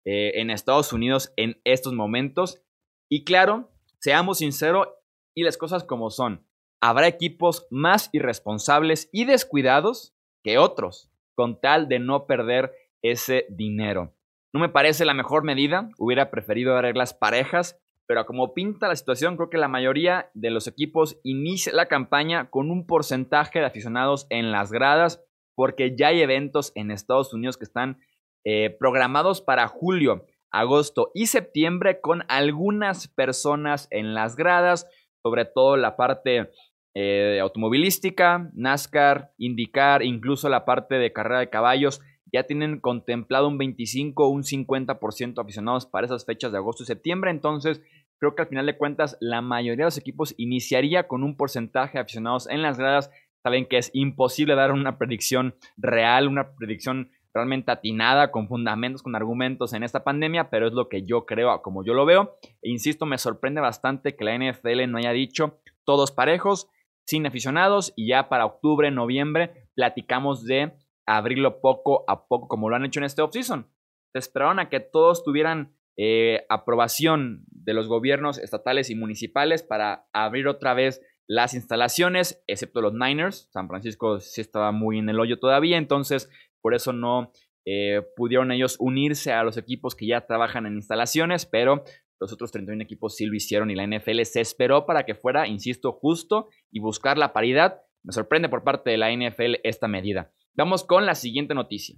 eh, 0.05 0.41
en 0.41 0.49
Estados 0.49 0.93
Unidos 0.93 1.33
en 1.37 1.61
estos 1.63 1.93
momentos. 1.93 2.61
Y 3.09 3.23
claro, 3.23 3.71
seamos 3.99 4.39
sinceros 4.39 4.87
y 5.35 5.43
las 5.43 5.57
cosas 5.57 5.83
como 5.83 6.09
son. 6.09 6.45
Habrá 6.81 7.07
equipos 7.07 7.67
más 7.69 8.09
irresponsables 8.13 9.09
y 9.11 9.25
descuidados 9.25 10.15
que 10.43 10.57
otros, 10.57 11.11
con 11.35 11.59
tal 11.59 11.89
de 11.89 11.99
no 11.99 12.25
perder 12.25 12.73
ese 13.01 13.45
dinero. 13.49 14.15
No 14.53 14.59
me 14.59 14.69
parece 14.69 15.05
la 15.05 15.13
mejor 15.13 15.43
medida, 15.43 15.89
hubiera 15.97 16.31
preferido 16.31 16.81
reglas 16.81 17.13
parejas, 17.13 17.79
pero 18.09 18.25
como 18.25 18.55
pinta 18.55 18.87
la 18.87 18.95
situación, 18.95 19.35
creo 19.35 19.51
que 19.51 19.59
la 19.59 19.67
mayoría 19.67 20.31
de 20.33 20.49
los 20.49 20.65
equipos 20.65 21.19
inicia 21.23 21.71
la 21.73 21.85
campaña 21.85 22.49
con 22.49 22.71
un 22.71 22.87
porcentaje 22.87 23.59
de 23.59 23.67
aficionados 23.67 24.25
en 24.31 24.51
las 24.51 24.71
gradas, 24.71 25.23
porque 25.55 25.95
ya 25.95 26.07
hay 26.07 26.21
eventos 26.21 26.71
en 26.73 26.89
Estados 26.89 27.35
Unidos 27.35 27.57
que 27.57 27.65
están 27.65 27.99
eh, 28.45 28.75
programados 28.79 29.41
para 29.41 29.67
julio, 29.67 30.25
agosto 30.49 31.11
y 31.13 31.27
septiembre 31.27 32.01
con 32.01 32.23
algunas 32.29 33.07
personas 33.09 33.87
en 33.91 34.15
las 34.15 34.35
gradas, 34.35 34.89
sobre 35.21 35.45
todo 35.45 35.77
la 35.77 35.95
parte 35.95 36.49
eh, 36.95 37.37
automovilística, 37.39 38.49
NASCAR, 38.55 39.33
IndyCar, 39.37 40.01
incluso 40.01 40.49
la 40.49 40.65
parte 40.65 40.95
de 40.95 41.13
carrera 41.13 41.41
de 41.41 41.51
caballos 41.51 42.01
ya 42.31 42.43
tienen 42.43 42.79
contemplado 42.79 43.47
un 43.47 43.57
25 43.57 44.25
o 44.25 44.29
un 44.29 44.43
50% 44.43 45.41
aficionados 45.41 45.85
para 45.85 46.05
esas 46.05 46.25
fechas 46.25 46.51
de 46.51 46.57
agosto 46.57 46.83
y 46.83 46.85
septiembre. 46.85 47.31
Entonces, 47.31 47.81
creo 48.19 48.35
que 48.35 48.43
al 48.43 48.47
final 48.49 48.65
de 48.65 48.77
cuentas, 48.77 49.17
la 49.19 49.41
mayoría 49.41 49.85
de 49.85 49.87
los 49.87 49.97
equipos 49.97 50.35
iniciaría 50.37 51.07
con 51.07 51.23
un 51.23 51.35
porcentaje 51.35 51.97
de 51.97 52.01
aficionados 52.01 52.47
en 52.49 52.61
las 52.61 52.77
gradas. 52.77 53.09
Saben 53.43 53.65
que 53.65 53.77
es 53.77 53.89
imposible 53.93 54.55
dar 54.55 54.71
una 54.71 54.97
predicción 54.97 55.55
real, 55.77 56.27
una 56.27 56.55
predicción 56.55 57.11
realmente 57.33 57.71
atinada, 57.71 58.31
con 58.31 58.47
fundamentos, 58.47 59.03
con 59.03 59.15
argumentos 59.15 59.73
en 59.73 59.83
esta 59.83 60.03
pandemia, 60.03 60.49
pero 60.49 60.67
es 60.67 60.73
lo 60.73 60.89
que 60.89 61.05
yo 61.05 61.25
creo, 61.25 61.61
como 61.61 61.85
yo 61.85 61.93
lo 61.93 62.05
veo. 62.05 62.37
E 62.61 62.69
insisto, 62.69 63.05
me 63.05 63.17
sorprende 63.17 63.61
bastante 63.61 64.15
que 64.15 64.25
la 64.25 64.37
NFL 64.37 64.89
no 64.89 64.97
haya 64.97 65.11
dicho 65.11 65.59
todos 65.85 66.11
parejos, 66.11 66.69
sin 67.05 67.25
aficionados, 67.25 67.93
y 67.95 68.09
ya 68.09 68.29
para 68.29 68.45
octubre, 68.45 68.91
noviembre, 68.91 69.69
platicamos 69.75 70.43
de 70.45 70.73
abrirlo 71.07 71.61
poco 71.61 72.03
a 72.07 72.27
poco, 72.27 72.47
como 72.47 72.69
lo 72.69 72.75
han 72.75 72.85
hecho 72.85 72.99
en 72.99 73.05
este 73.05 73.21
offseason. 73.21 73.67
Se 74.11 74.19
esperaron 74.19 74.59
a 74.59 74.69
que 74.69 74.79
todos 74.79 75.23
tuvieran 75.23 75.73
eh, 76.01 76.45
aprobación 76.47 77.43
de 77.51 77.73
los 77.73 77.89
gobiernos 77.89 78.37
estatales 78.37 78.89
y 78.89 78.95
municipales 78.95 79.63
para 79.63 80.07
abrir 80.13 80.47
otra 80.47 80.73
vez 80.73 81.01
las 81.27 81.53
instalaciones, 81.53 82.41
excepto 82.47 82.79
los 82.79 82.93
Niners. 82.93 83.49
San 83.51 83.67
Francisco 83.67 84.21
sí 84.21 84.39
estaba 84.39 84.71
muy 84.71 84.99
en 84.99 85.09
el 85.09 85.19
hoyo 85.19 85.39
todavía, 85.39 85.77
entonces 85.77 86.29
por 86.61 86.73
eso 86.73 86.93
no 86.93 87.33
eh, 87.65 88.01
pudieron 88.15 88.53
ellos 88.53 88.77
unirse 88.79 89.33
a 89.33 89.43
los 89.43 89.57
equipos 89.57 89.93
que 89.93 90.07
ya 90.07 90.25
trabajan 90.25 90.65
en 90.65 90.75
instalaciones, 90.75 91.45
pero 91.45 91.83
los 92.21 92.31
otros 92.31 92.53
31 92.53 92.81
equipos 92.81 93.17
sí 93.17 93.25
lo 93.25 93.35
hicieron 93.35 93.69
y 93.69 93.75
la 93.75 93.85
NFL 93.85 94.21
se 94.21 94.39
esperó 94.39 94.85
para 94.85 95.03
que 95.03 95.15
fuera, 95.15 95.49
insisto, 95.49 95.91
justo 95.91 96.47
y 96.71 96.79
buscar 96.79 97.17
la 97.17 97.33
paridad. 97.33 97.81
Me 98.03 98.13
sorprende 98.13 98.47
por 98.47 98.63
parte 98.63 98.89
de 98.89 98.97
la 98.97 99.11
NFL 99.11 99.55
esta 99.65 99.89
medida. 99.89 100.31
Vamos 100.53 100.85
con 100.85 101.05
la 101.05 101.15
siguiente 101.15 101.53
noticia. 101.53 101.97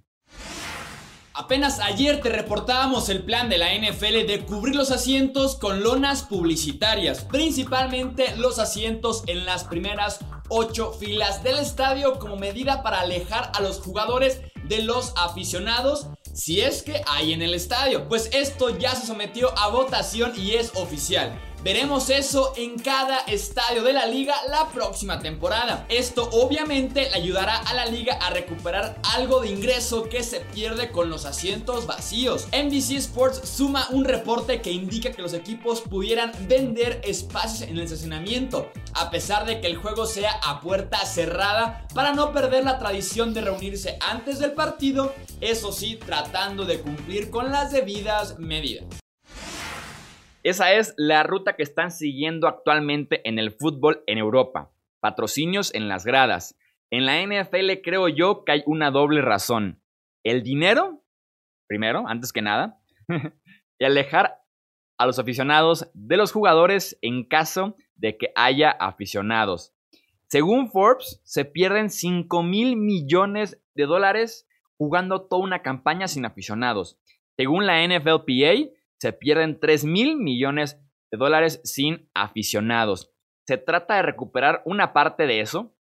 Apenas 1.44 1.80
ayer 1.80 2.22
te 2.22 2.30
reportábamos 2.30 3.10
el 3.10 3.24
plan 3.24 3.50
de 3.50 3.58
la 3.58 3.74
NFL 3.74 4.28
de 4.28 4.46
cubrir 4.48 4.76
los 4.76 4.92
asientos 4.92 5.56
con 5.56 5.82
lonas 5.82 6.22
publicitarias, 6.22 7.22
principalmente 7.24 8.36
los 8.36 8.60
asientos 8.60 9.24
en 9.26 9.44
las 9.48 9.64
primeras 9.64 10.20
8 10.50 10.94
filas 11.00 11.42
del 11.42 11.58
estadio 11.58 12.20
como 12.20 12.36
medida 12.36 12.84
para 12.84 13.00
alejar 13.00 13.52
a 13.56 13.62
los 13.62 13.80
jugadores 13.80 14.40
de 14.66 14.84
los 14.84 15.14
aficionados 15.18 16.10
si 16.32 16.62
es 16.62 16.84
que 16.84 17.02
hay 17.08 17.34
en 17.34 17.42
el 17.42 17.56
estadio. 17.56 18.08
Pues 18.08 18.30
esto 18.34 18.78
ya 18.78 18.94
se 18.94 19.08
sometió 19.08 19.52
a 19.58 19.70
votación 19.70 20.34
y 20.38 20.52
es 20.52 20.72
oficial. 20.76 21.42
Veremos 21.64 22.10
eso 22.10 22.54
en 22.58 22.80
cada 22.80 23.20
estadio 23.20 23.84
de 23.84 23.94
la 23.94 24.08
liga 24.08 24.34
la 24.50 24.70
próxima 24.70 25.20
temporada. 25.20 25.86
Esto 25.90 26.28
obviamente 26.32 27.08
le 27.12 27.16
ayudará 27.16 27.58
a 27.58 27.76
la 27.76 27.86
liga 27.86 28.16
a 28.16 28.32
recuperar 28.32 29.00
algo 29.14 29.42
de 29.42 29.50
ingreso 29.50 30.10
que 30.10 30.24
se 30.24 30.40
pierde 30.40 30.90
con 30.90 31.12
los 31.12 31.26
asientos 31.26 31.86
vacíos. 31.86 32.48
NBC 32.48 32.94
Sports 32.98 33.48
suma 33.48 33.88
un 33.92 34.06
reporte 34.06 34.60
que 34.60 34.72
indica 34.72 35.12
que 35.12 35.22
los 35.22 35.34
equipos 35.34 35.82
pudieran 35.82 36.32
vender 36.48 37.00
espacios 37.04 37.70
en 37.70 37.78
el 37.78 37.84
estacionamiento, 37.84 38.72
a 38.96 39.12
pesar 39.12 39.46
de 39.46 39.62
que 39.62 39.68
el 39.68 39.78
juego 39.78 40.08
sea 40.08 40.32
a 40.44 40.62
puerta 40.62 41.06
cerrada 41.06 41.86
para 41.94 42.14
no 42.14 42.34
perder 42.34 42.64
la 42.64 42.80
tradición 42.80 43.36
de 43.36 43.42
reunirse 43.42 44.00
antes 44.02 44.40
del 44.40 44.54
partido, 44.54 45.14
eso 45.42 45.72
sí, 45.72 46.00
tratando 46.04 46.66
de 46.66 46.80
cumplir 46.80 47.30
con 47.30 47.52
las 47.52 47.72
debidas 47.72 48.40
medidas. 48.40 49.01
Esa 50.44 50.74
es 50.74 50.96
la 50.98 51.22
ruta 51.22 51.56
que 51.56 51.62
están 51.62 51.92
siguiendo 51.92 52.48
actualmente 52.48 53.28
en 53.30 53.38
el 53.38 53.52
fútbol 53.52 54.04
en 54.08 54.18
Europa. 54.18 54.72
Patrocinios 55.00 55.74
en 55.76 55.88
las 55.88 56.04
gradas. 56.04 56.58
En 56.90 57.06
la 57.06 57.22
NFL 57.22 57.82
creo 57.84 58.08
yo 58.08 58.44
que 58.44 58.54
hay 58.54 58.64
una 58.66 58.90
doble 58.90 59.22
razón. 59.22 59.84
El 60.24 60.42
dinero, 60.42 61.04
primero, 61.68 62.08
antes 62.08 62.34
que 62.34 62.42
nada, 62.42 62.80
y 63.80 63.86
alejar 63.86 64.40
a 64.98 65.06
los 65.06 65.20
aficionados 65.20 65.90
de 65.94 66.18
los 66.18 66.32
jugadores 66.32 66.98
en 67.02 67.24
caso 67.24 67.76
de 67.96 68.18
que 68.18 68.32
haya 68.36 68.72
aficionados. 68.72 69.74
Según 70.28 70.72
Forbes, 70.72 71.22
se 71.24 71.46
pierden 71.46 71.90
5 71.90 72.42
mil 72.42 72.78
millones 72.78 73.62
de 73.76 73.86
dólares 73.86 74.48
jugando 74.78 75.22
toda 75.22 75.44
una 75.44 75.62
campaña 75.62 76.08
sin 76.08 76.26
aficionados. 76.26 76.98
Según 77.38 77.68
la 77.68 77.86
NFLPA, 77.88 78.72
se 79.02 79.14
pierden 79.14 79.60
3 79.60 79.84
mil 79.86 80.16
millones 80.16 80.80
de 81.12 81.18
dólares 81.18 81.60
sin 81.64 82.08
aficionados. 82.14 83.12
Se 83.48 83.58
trata 83.58 83.96
de 83.96 84.04
recuperar 84.04 84.62
una 84.64 84.94
parte 84.94 85.26
de 85.26 85.40
eso, 85.40 85.76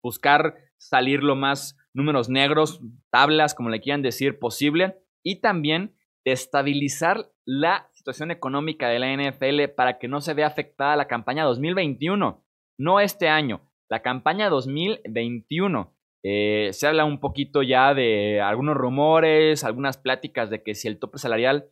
buscar 0.00 0.54
salir 0.78 1.24
lo 1.24 1.34
más 1.34 1.76
números 1.92 2.28
negros, 2.28 2.80
tablas, 3.10 3.56
como 3.56 3.68
le 3.68 3.80
quieran 3.80 4.02
decir, 4.02 4.38
posible, 4.38 5.02
y 5.24 5.40
también 5.40 5.96
estabilizar 6.24 7.32
la 7.44 7.88
situación 7.94 8.30
económica 8.30 8.88
de 8.88 9.00
la 9.00 9.12
NFL 9.12 9.74
para 9.74 9.98
que 9.98 10.06
no 10.06 10.20
se 10.20 10.34
vea 10.34 10.46
afectada 10.46 10.94
la 10.94 11.08
campaña 11.08 11.42
2021, 11.42 12.44
no 12.78 13.00
este 13.00 13.28
año, 13.28 13.68
la 13.90 14.02
campaña 14.02 14.48
2021. 14.50 15.96
Eh, 16.22 16.68
se 16.74 16.86
habla 16.86 17.04
un 17.04 17.18
poquito 17.18 17.64
ya 17.64 17.92
de 17.92 18.40
algunos 18.40 18.76
rumores, 18.76 19.64
algunas 19.64 19.98
pláticas 19.98 20.48
de 20.48 20.62
que 20.62 20.76
si 20.76 20.86
el 20.86 21.00
tope 21.00 21.18
salarial 21.18 21.70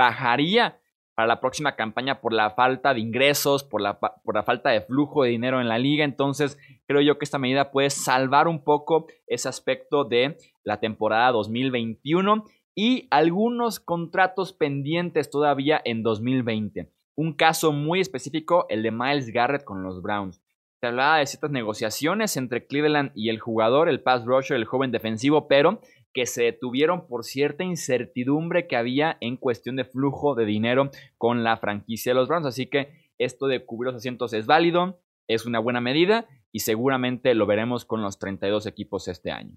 bajaría 0.00 0.80
para 1.14 1.28
la 1.28 1.40
próxima 1.40 1.76
campaña 1.76 2.22
por 2.22 2.32
la 2.32 2.50
falta 2.52 2.94
de 2.94 3.00
ingresos, 3.00 3.62
por 3.62 3.82
la, 3.82 4.00
por 4.00 4.34
la 4.34 4.42
falta 4.42 4.70
de 4.70 4.80
flujo 4.80 5.22
de 5.22 5.30
dinero 5.30 5.60
en 5.60 5.68
la 5.68 5.78
liga. 5.78 6.04
Entonces, 6.04 6.56
creo 6.86 7.02
yo 7.02 7.18
que 7.18 7.24
esta 7.24 7.38
medida 7.38 7.70
puede 7.70 7.90
salvar 7.90 8.48
un 8.48 8.64
poco 8.64 9.06
ese 9.26 9.48
aspecto 9.48 10.04
de 10.04 10.38
la 10.64 10.80
temporada 10.80 11.32
2021 11.32 12.44
y 12.74 13.06
algunos 13.10 13.80
contratos 13.80 14.54
pendientes 14.54 15.28
todavía 15.28 15.82
en 15.84 16.02
2020. 16.02 16.90
Un 17.16 17.34
caso 17.34 17.72
muy 17.72 18.00
específico, 18.00 18.64
el 18.70 18.82
de 18.82 18.90
Miles 18.90 19.30
Garrett 19.30 19.64
con 19.64 19.82
los 19.82 20.00
Browns. 20.00 20.40
Se 20.80 20.86
hablaba 20.86 21.18
de 21.18 21.26
ciertas 21.26 21.50
negociaciones 21.50 22.38
entre 22.38 22.66
Cleveland 22.66 23.12
y 23.14 23.28
el 23.28 23.38
jugador, 23.38 23.90
el 23.90 24.02
pass 24.02 24.24
rusher, 24.24 24.56
el 24.56 24.64
joven 24.64 24.90
defensivo, 24.90 25.46
pero 25.46 25.82
que 26.12 26.26
se 26.26 26.44
detuvieron 26.44 27.06
por 27.06 27.24
cierta 27.24 27.64
incertidumbre 27.64 28.66
que 28.66 28.76
había 28.76 29.16
en 29.20 29.36
cuestión 29.36 29.76
de 29.76 29.84
flujo 29.84 30.34
de 30.34 30.44
dinero 30.44 30.90
con 31.18 31.44
la 31.44 31.56
franquicia 31.56 32.10
de 32.10 32.14
los 32.14 32.28
Browns. 32.28 32.46
Así 32.46 32.66
que 32.66 33.10
esto 33.18 33.46
de 33.46 33.64
cubrir 33.64 33.92
los 33.92 33.96
asientos 33.96 34.32
es 34.32 34.46
válido, 34.46 35.00
es 35.28 35.46
una 35.46 35.58
buena 35.58 35.80
medida 35.80 36.26
y 36.52 36.60
seguramente 36.60 37.34
lo 37.34 37.46
veremos 37.46 37.84
con 37.84 38.02
los 38.02 38.18
32 38.18 38.66
equipos 38.66 39.08
este 39.08 39.30
año. 39.30 39.56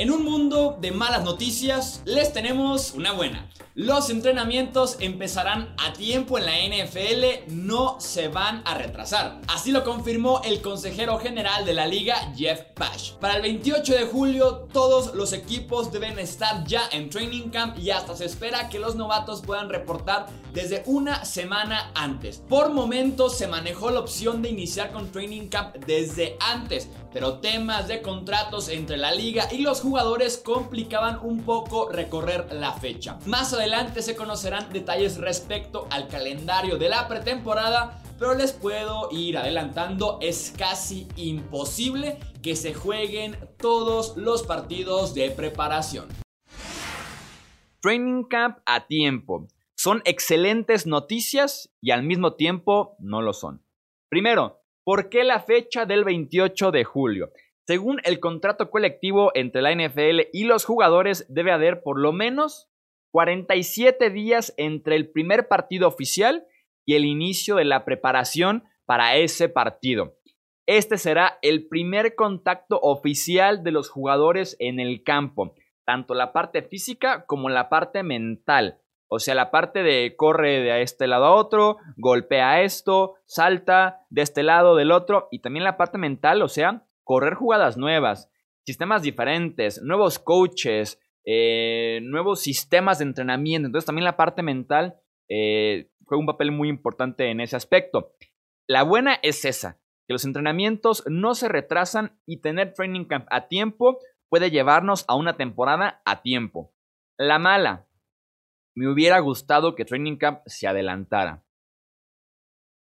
En 0.00 0.12
un 0.12 0.22
mundo 0.22 0.78
de 0.80 0.92
malas 0.92 1.24
noticias, 1.24 2.02
les 2.04 2.32
tenemos 2.32 2.92
una 2.92 3.10
buena. 3.10 3.50
Los 3.74 4.10
entrenamientos 4.10 4.96
empezarán 5.00 5.74
a 5.76 5.92
tiempo 5.92 6.38
en 6.38 6.46
la 6.46 6.52
NFL, 6.56 7.52
no 7.52 8.00
se 8.00 8.28
van 8.28 8.62
a 8.64 8.74
retrasar. 8.74 9.40
Así 9.48 9.72
lo 9.72 9.82
confirmó 9.82 10.40
el 10.44 10.60
consejero 10.60 11.18
general 11.18 11.64
de 11.64 11.74
la 11.74 11.86
liga, 11.86 12.32
Jeff 12.36 12.60
Pash. 12.74 13.14
Para 13.14 13.34
el 13.34 13.42
28 13.42 13.94
de 13.94 14.06
julio, 14.06 14.68
todos 14.72 15.14
los 15.14 15.32
equipos 15.32 15.90
deben 15.90 16.20
estar 16.20 16.64
ya 16.64 16.82
en 16.92 17.10
training 17.10 17.50
camp 17.50 17.76
y 17.76 17.90
hasta 17.90 18.16
se 18.16 18.24
espera 18.24 18.68
que 18.68 18.78
los 18.78 18.94
novatos 18.94 19.42
puedan 19.42 19.68
reportar 19.68 20.26
desde 20.52 20.84
una 20.86 21.24
semana 21.24 21.90
antes. 21.94 22.42
Por 22.48 22.70
momentos 22.70 23.36
se 23.36 23.48
manejó 23.48 23.90
la 23.90 24.00
opción 24.00 24.42
de 24.42 24.50
iniciar 24.50 24.92
con 24.92 25.10
training 25.10 25.48
camp 25.48 25.76
desde 25.86 26.36
antes, 26.40 26.88
pero 27.12 27.38
temas 27.38 27.88
de 27.88 28.02
contratos 28.02 28.68
entre 28.68 28.96
la 28.96 29.12
liga 29.12 29.48
y 29.50 29.58
los 29.58 29.80
jugadores 29.80 30.38
complicaban 30.38 31.18
un 31.22 31.42
poco 31.42 31.88
recorrer 31.88 32.52
la 32.52 32.72
fecha. 32.72 33.18
Más 33.26 33.52
adelante 33.52 34.02
se 34.02 34.16
conocerán 34.16 34.72
detalles 34.72 35.18
respecto 35.18 35.86
al 35.90 36.08
calendario 36.08 36.76
de 36.76 36.88
la 36.88 37.08
pretemporada, 37.08 38.02
pero 38.18 38.34
les 38.34 38.52
puedo 38.52 39.08
ir 39.12 39.38
adelantando, 39.38 40.18
es 40.20 40.52
casi 40.56 41.06
imposible 41.16 42.18
que 42.42 42.56
se 42.56 42.74
jueguen 42.74 43.36
todos 43.58 44.16
los 44.16 44.42
partidos 44.42 45.14
de 45.14 45.30
preparación. 45.30 46.08
Training 47.80 48.24
Camp 48.24 48.58
a 48.66 48.86
tiempo. 48.86 49.46
Son 49.76 50.02
excelentes 50.04 50.86
noticias 50.86 51.70
y 51.80 51.92
al 51.92 52.02
mismo 52.02 52.34
tiempo 52.34 52.96
no 52.98 53.22
lo 53.22 53.32
son. 53.32 53.62
Primero, 54.08 54.57
¿Por 54.88 55.10
qué 55.10 55.22
la 55.22 55.40
fecha 55.40 55.84
del 55.84 56.02
28 56.02 56.70
de 56.70 56.82
julio? 56.82 57.30
Según 57.66 58.00
el 58.04 58.20
contrato 58.20 58.70
colectivo 58.70 59.30
entre 59.34 59.60
la 59.60 59.74
NFL 59.74 60.28
y 60.32 60.44
los 60.44 60.64
jugadores, 60.64 61.26
debe 61.28 61.52
haber 61.52 61.82
por 61.82 62.00
lo 62.00 62.14
menos 62.14 62.70
47 63.10 64.08
días 64.08 64.54
entre 64.56 64.96
el 64.96 65.10
primer 65.10 65.46
partido 65.46 65.88
oficial 65.88 66.46
y 66.86 66.94
el 66.94 67.04
inicio 67.04 67.56
de 67.56 67.66
la 67.66 67.84
preparación 67.84 68.64
para 68.86 69.16
ese 69.16 69.50
partido. 69.50 70.16
Este 70.66 70.96
será 70.96 71.38
el 71.42 71.68
primer 71.68 72.14
contacto 72.14 72.80
oficial 72.80 73.62
de 73.62 73.72
los 73.72 73.90
jugadores 73.90 74.56
en 74.58 74.80
el 74.80 75.02
campo, 75.02 75.54
tanto 75.84 76.14
la 76.14 76.32
parte 76.32 76.62
física 76.62 77.26
como 77.26 77.50
la 77.50 77.68
parte 77.68 78.02
mental. 78.02 78.80
O 79.08 79.18
sea, 79.18 79.34
la 79.34 79.50
parte 79.50 79.82
de 79.82 80.14
corre 80.16 80.60
de 80.60 80.82
este 80.82 81.06
lado 81.06 81.24
a 81.24 81.34
otro, 81.34 81.78
golpea 81.96 82.62
esto, 82.62 83.14
salta 83.24 84.06
de 84.10 84.22
este 84.22 84.42
lado, 84.42 84.76
del 84.76 84.92
otro, 84.92 85.28
y 85.30 85.40
también 85.40 85.64
la 85.64 85.78
parte 85.78 85.96
mental, 85.96 86.42
o 86.42 86.48
sea, 86.48 86.86
correr 87.04 87.34
jugadas 87.34 87.78
nuevas, 87.78 88.30
sistemas 88.64 89.02
diferentes, 89.02 89.80
nuevos 89.82 90.18
coaches, 90.18 91.00
eh, 91.24 92.00
nuevos 92.02 92.40
sistemas 92.40 92.98
de 92.98 93.04
entrenamiento. 93.04 93.66
Entonces 93.66 93.86
también 93.86 94.04
la 94.04 94.16
parte 94.16 94.42
mental 94.42 94.96
eh, 95.28 95.90
juega 96.04 96.20
un 96.20 96.26
papel 96.26 96.52
muy 96.52 96.68
importante 96.68 97.30
en 97.30 97.40
ese 97.40 97.56
aspecto. 97.56 98.12
La 98.66 98.82
buena 98.82 99.18
es 99.22 99.46
esa, 99.46 99.80
que 100.06 100.12
los 100.12 100.26
entrenamientos 100.26 101.04
no 101.06 101.34
se 101.34 101.48
retrasan 101.48 102.18
y 102.26 102.42
tener 102.42 102.74
training 102.74 103.06
camp 103.06 103.26
a 103.30 103.48
tiempo 103.48 103.98
puede 104.28 104.50
llevarnos 104.50 105.06
a 105.08 105.16
una 105.16 105.36
temporada 105.36 106.02
a 106.04 106.20
tiempo. 106.22 106.74
La 107.16 107.38
mala, 107.38 107.87
me 108.78 108.88
hubiera 108.88 109.18
gustado 109.18 109.74
que 109.74 109.84
Training 109.84 110.18
Camp 110.18 110.42
se 110.46 110.68
adelantara. 110.68 111.42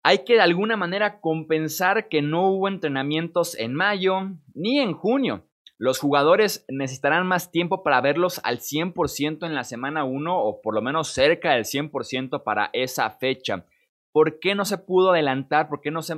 Hay 0.01 0.23
que 0.25 0.33
de 0.33 0.41
alguna 0.41 0.75
manera 0.75 1.21
compensar 1.21 2.09
que 2.09 2.23
no 2.23 2.49
hubo 2.49 2.67
entrenamientos 2.67 3.55
en 3.59 3.75
mayo 3.75 4.31
ni 4.55 4.79
en 4.79 4.93
junio. 4.93 5.47
Los 5.77 5.99
jugadores 5.99 6.65
necesitarán 6.67 7.27
más 7.27 7.51
tiempo 7.51 7.83
para 7.83 8.01
verlos 8.01 8.41
al 8.43 8.57
100% 8.57 9.45
en 9.45 9.53
la 9.53 9.63
semana 9.63 10.03
1 10.03 10.35
o 10.35 10.61
por 10.61 10.73
lo 10.73 10.81
menos 10.81 11.09
cerca 11.09 11.51
del 11.51 11.65
100% 11.65 12.41
para 12.41 12.71
esa 12.73 13.11
fecha. 13.11 13.67
¿Por 14.11 14.39
qué 14.39 14.55
no 14.55 14.65
se 14.65 14.79
pudo 14.79 15.11
adelantar? 15.11 15.69
¿Por 15.69 15.79
qué 15.79 15.91
no 15.91 16.01
se, 16.01 16.15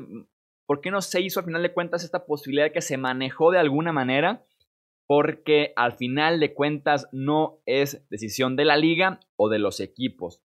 ¿Por 0.65 0.79
qué 0.79 0.89
no 0.89 1.01
se 1.01 1.19
hizo 1.19 1.41
al 1.41 1.47
final 1.47 1.63
de 1.63 1.73
cuentas 1.73 2.05
esta 2.05 2.25
posibilidad 2.25 2.71
que 2.71 2.81
se 2.81 2.95
manejó 2.95 3.51
de 3.51 3.59
alguna 3.59 3.91
manera? 3.91 4.45
Porque 5.07 5.73
al 5.75 5.93
final 5.93 6.39
de 6.39 6.53
cuentas 6.53 7.07
no 7.11 7.61
es 7.65 8.05
decisión 8.09 8.55
de 8.55 8.65
la 8.65 8.77
liga 8.77 9.19
o 9.35 9.49
de 9.49 9.59
los 9.59 9.79
equipos. 9.79 10.41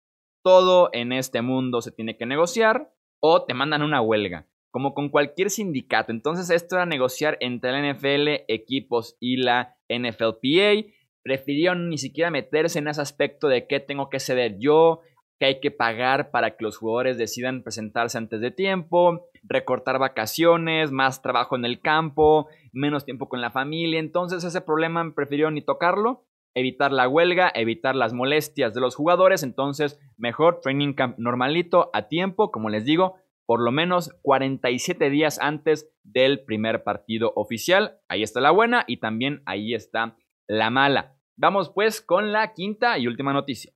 Todo 0.43 0.91
en 0.93 1.13
este 1.13 1.43
mundo 1.43 1.83
se 1.83 1.93
tiene 1.93 2.17
que 2.17 2.27
negociar 2.27 2.93
o 3.21 3.45
te 3.45 3.55
mandan 3.55 3.83
una 3.83 4.01
huelga, 4.01 4.47
como 4.71 4.95
con 4.95 5.09
cualquier 5.09 5.51
sindicato. 5.51 6.13
Entonces 6.13 6.51
esto 6.51 6.77
era 6.77 6.87
negociar 6.87 7.37
entre 7.41 7.73
la 7.73 7.93
NFL, 7.93 8.45
equipos 8.49 9.17
y 9.21 9.37
la 9.37 9.77
NFLPA. 9.89 10.89
Prefirieron 11.23 11.89
ni 11.91 11.99
siquiera 11.99 12.31
meterse 12.31 12.79
en 12.79 12.89
ese 12.89 13.01
aspecto 13.01 13.49
de 13.49 13.67
qué 13.67 13.81
tengo 13.81 14.09
que 14.09 14.21
ceder 14.21 14.59
yo, 14.59 15.01
qué 15.39 15.47
hay 15.47 15.61
que 15.61 15.71
pagar 15.71 16.31
para 16.31 16.57
que 16.57 16.65
los 16.65 16.77
jugadores 16.77 17.19
decidan 17.19 17.63
presentarse 17.63 18.19
antes 18.19 18.41
de 18.41 18.51
tiempo, 18.51 19.29
recortar 19.43 19.99
vacaciones, 19.99 20.91
más 20.91 21.23
trabajo 21.23 21.57
en 21.57 21.65
el 21.65 21.81
campo, 21.81 22.49
menos 22.73 23.05
tiempo 23.05 23.29
con 23.29 23.41
la 23.41 23.51
familia. 23.51 24.01
Entonces 24.01 24.45
ese 24.45 24.61
problema 24.61 25.13
prefirió 25.15 25.51
ni 25.51 25.63
tocarlo. 25.63 26.25
evitar 26.59 26.91
la 26.91 27.07
huelga, 27.07 27.53
evitar 27.55 27.95
las 27.95 28.15
molestias 28.15 28.73
de 28.73 28.81
los 28.81 28.95
jugadores, 28.97 29.43
entonces 29.43 30.01
mejor 30.17 30.61
training 30.63 30.95
camp 30.95 31.19
normalito 31.19 31.91
a 31.93 32.09
tiempo, 32.09 32.51
como 32.51 32.71
les 32.71 32.87
digo, 32.87 33.17
por 33.45 33.61
lo 33.61 33.73
menos 33.73 34.11
47 34.23 35.11
días 35.11 35.39
antes 35.39 35.93
del 36.03 36.45
primer 36.45 36.83
partido 36.83 37.35
oficial. 37.37 38.01
Ahí 38.09 38.23
está 38.23 38.41
la 38.41 38.53
buena 38.53 38.85
y 38.87 39.01
también 39.01 39.43
ahí 39.45 39.75
está 39.75 40.17
la 40.49 40.71
mala. 40.71 41.17
Vamos 41.37 41.71
pues 41.71 42.01
con 42.01 42.33
la 42.33 42.55
quinta 42.55 42.99
y 42.99 43.07
última 43.07 43.35
noticia. 43.35 43.76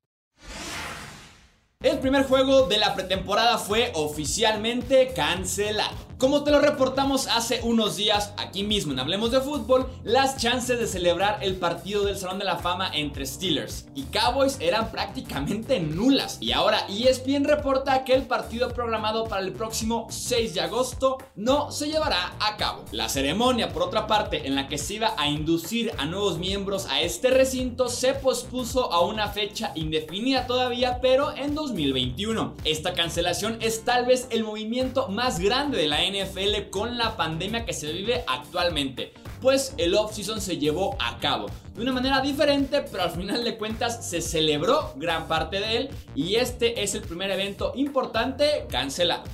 El 1.83 1.99
primer 1.99 2.25
juego 2.25 2.67
de 2.67 2.77
la 2.77 2.95
pretemporada 2.95 3.57
fue 3.57 3.91
oficialmente 3.95 5.15
cancelado. 5.15 6.10
Como 6.21 6.45
te 6.45 6.51
lo 6.51 6.61
reportamos 6.61 7.29
hace 7.29 7.63
unos 7.63 7.97
días 7.97 8.35
aquí 8.37 8.63
mismo 8.63 8.93
en 8.93 8.99
Hablemos 8.99 9.31
de 9.31 9.41
Fútbol, 9.41 9.89
las 10.05 10.37
chances 10.37 10.79
de 10.79 10.87
celebrar 10.87 11.39
el 11.41 11.57
partido 11.57 12.05
del 12.05 12.19
Salón 12.19 12.39
de 12.39 12.45
la 12.45 12.59
Fama 12.59 12.91
entre 12.93 13.25
Steelers 13.25 13.87
y 13.95 14.03
Cowboys 14.03 14.59
eran 14.61 14.91
prácticamente 14.91 15.81
nulas. 15.81 16.37
Y 16.39 16.53
ahora 16.53 16.85
ESPN 16.91 17.45
reporta 17.45 18.05
que 18.05 18.13
el 18.13 18.25
partido 18.25 18.69
programado 18.75 19.29
para 19.29 19.41
el 19.41 19.53
próximo 19.53 20.09
6 20.11 20.53
de 20.53 20.61
agosto 20.61 21.17
no 21.37 21.71
se 21.71 21.87
llevará 21.87 22.35
a 22.39 22.59
cabo. 22.59 22.85
La 22.93 23.09
ceremonia, 23.09 23.73
por 23.73 23.81
otra 23.81 24.07
parte, 24.07 24.47
en 24.47 24.57
la 24.57 24.69
que 24.69 24.77
se 24.77 24.97
iba 24.97 25.15
a 25.17 25.27
inducir 25.27 25.91
a 25.97 26.05
nuevos 26.05 26.37
miembros 26.37 26.85
a 26.91 27.01
este 27.01 27.31
recinto, 27.31 27.89
se 27.89 28.13
pospuso 28.13 28.93
a 28.93 29.01
una 29.01 29.29
fecha 29.29 29.73
indefinida 29.75 30.47
todavía, 30.47 31.01
pero 31.01 31.35
en 31.35 31.55
2021. 31.55 32.57
Esta 32.67 32.93
cancelación 32.93 33.57
es 33.63 33.87
tal 33.87 34.05
vez 34.05 34.27
el 34.29 34.45
movimiento 34.45 35.09
más 35.09 35.39
grande 35.39 35.79
de 35.79 35.87
la 35.87 36.10
NFL 36.11 36.71
con 36.71 36.99
la 36.99 37.17
pandemia 37.17 37.65
que 37.65 37.73
se 37.73 37.93
vive 37.93 38.25
actualmente. 38.27 39.13
Pues 39.41 39.75
el 39.79 39.95
off-season 39.95 40.41
se 40.41 40.59
llevó 40.59 40.97
a 41.01 41.19
cabo 41.19 41.47
de 41.75 41.83
una 41.83 41.93
manera 41.93 42.21
diferente, 42.21 42.85
pero 42.91 43.05
al 43.05 43.11
final 43.11 43.43
de 43.45 43.57
cuentas 43.57 44.09
se 44.09 44.21
celebró 44.21 44.93
gran 44.97 45.29
parte 45.29 45.61
de 45.61 45.77
él 45.77 45.91
y 46.15 46.35
este 46.35 46.83
es 46.83 46.95
el 46.95 47.03
primer 47.03 47.31
evento 47.31 47.73
importante 47.75 48.67
cancelado. 48.71 49.25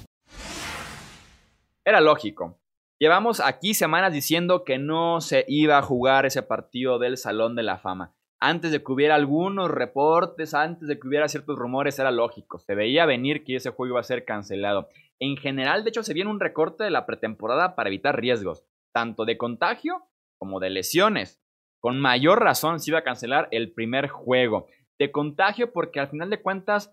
Era 1.84 2.00
lógico. 2.00 2.58
Llevamos 2.98 3.40
aquí 3.40 3.74
semanas 3.74 4.12
diciendo 4.12 4.64
que 4.64 4.78
no 4.78 5.20
se 5.20 5.44
iba 5.48 5.76
a 5.78 5.82
jugar 5.82 6.24
ese 6.24 6.42
partido 6.42 6.98
del 6.98 7.16
Salón 7.18 7.54
de 7.54 7.62
la 7.62 7.78
Fama. 7.78 8.14
Antes 8.40 8.70
de 8.70 8.82
que 8.82 8.92
hubiera 8.92 9.14
algunos 9.14 9.70
reportes, 9.70 10.54
antes 10.54 10.88
de 10.88 10.98
que 10.98 11.08
hubiera 11.08 11.28
ciertos 11.28 11.58
rumores, 11.58 11.98
era 11.98 12.10
lógico. 12.10 12.58
Se 12.58 12.74
veía 12.74 13.06
venir 13.06 13.44
que 13.44 13.56
ese 13.56 13.70
juego 13.70 13.94
iba 13.94 14.00
a 14.00 14.04
ser 14.04 14.24
cancelado. 14.24 14.88
En 15.20 15.36
general, 15.36 15.84
de 15.84 15.90
hecho, 15.90 16.02
se 16.02 16.14
viene 16.14 16.30
un 16.30 16.40
recorte 16.40 16.84
de 16.84 16.90
la 16.90 17.06
pretemporada 17.06 17.74
para 17.74 17.88
evitar 17.88 18.20
riesgos, 18.20 18.64
tanto 18.92 19.24
de 19.24 19.38
contagio 19.38 20.02
como 20.38 20.60
de 20.60 20.70
lesiones. 20.70 21.40
Con 21.80 22.00
mayor 22.00 22.42
razón 22.42 22.80
se 22.80 22.90
iba 22.90 22.98
a 22.98 23.04
cancelar 23.04 23.48
el 23.50 23.72
primer 23.72 24.08
juego. 24.08 24.66
De 24.98 25.12
contagio 25.12 25.72
porque 25.72 26.00
al 26.00 26.08
final 26.08 26.30
de 26.30 26.42
cuentas, 26.42 26.92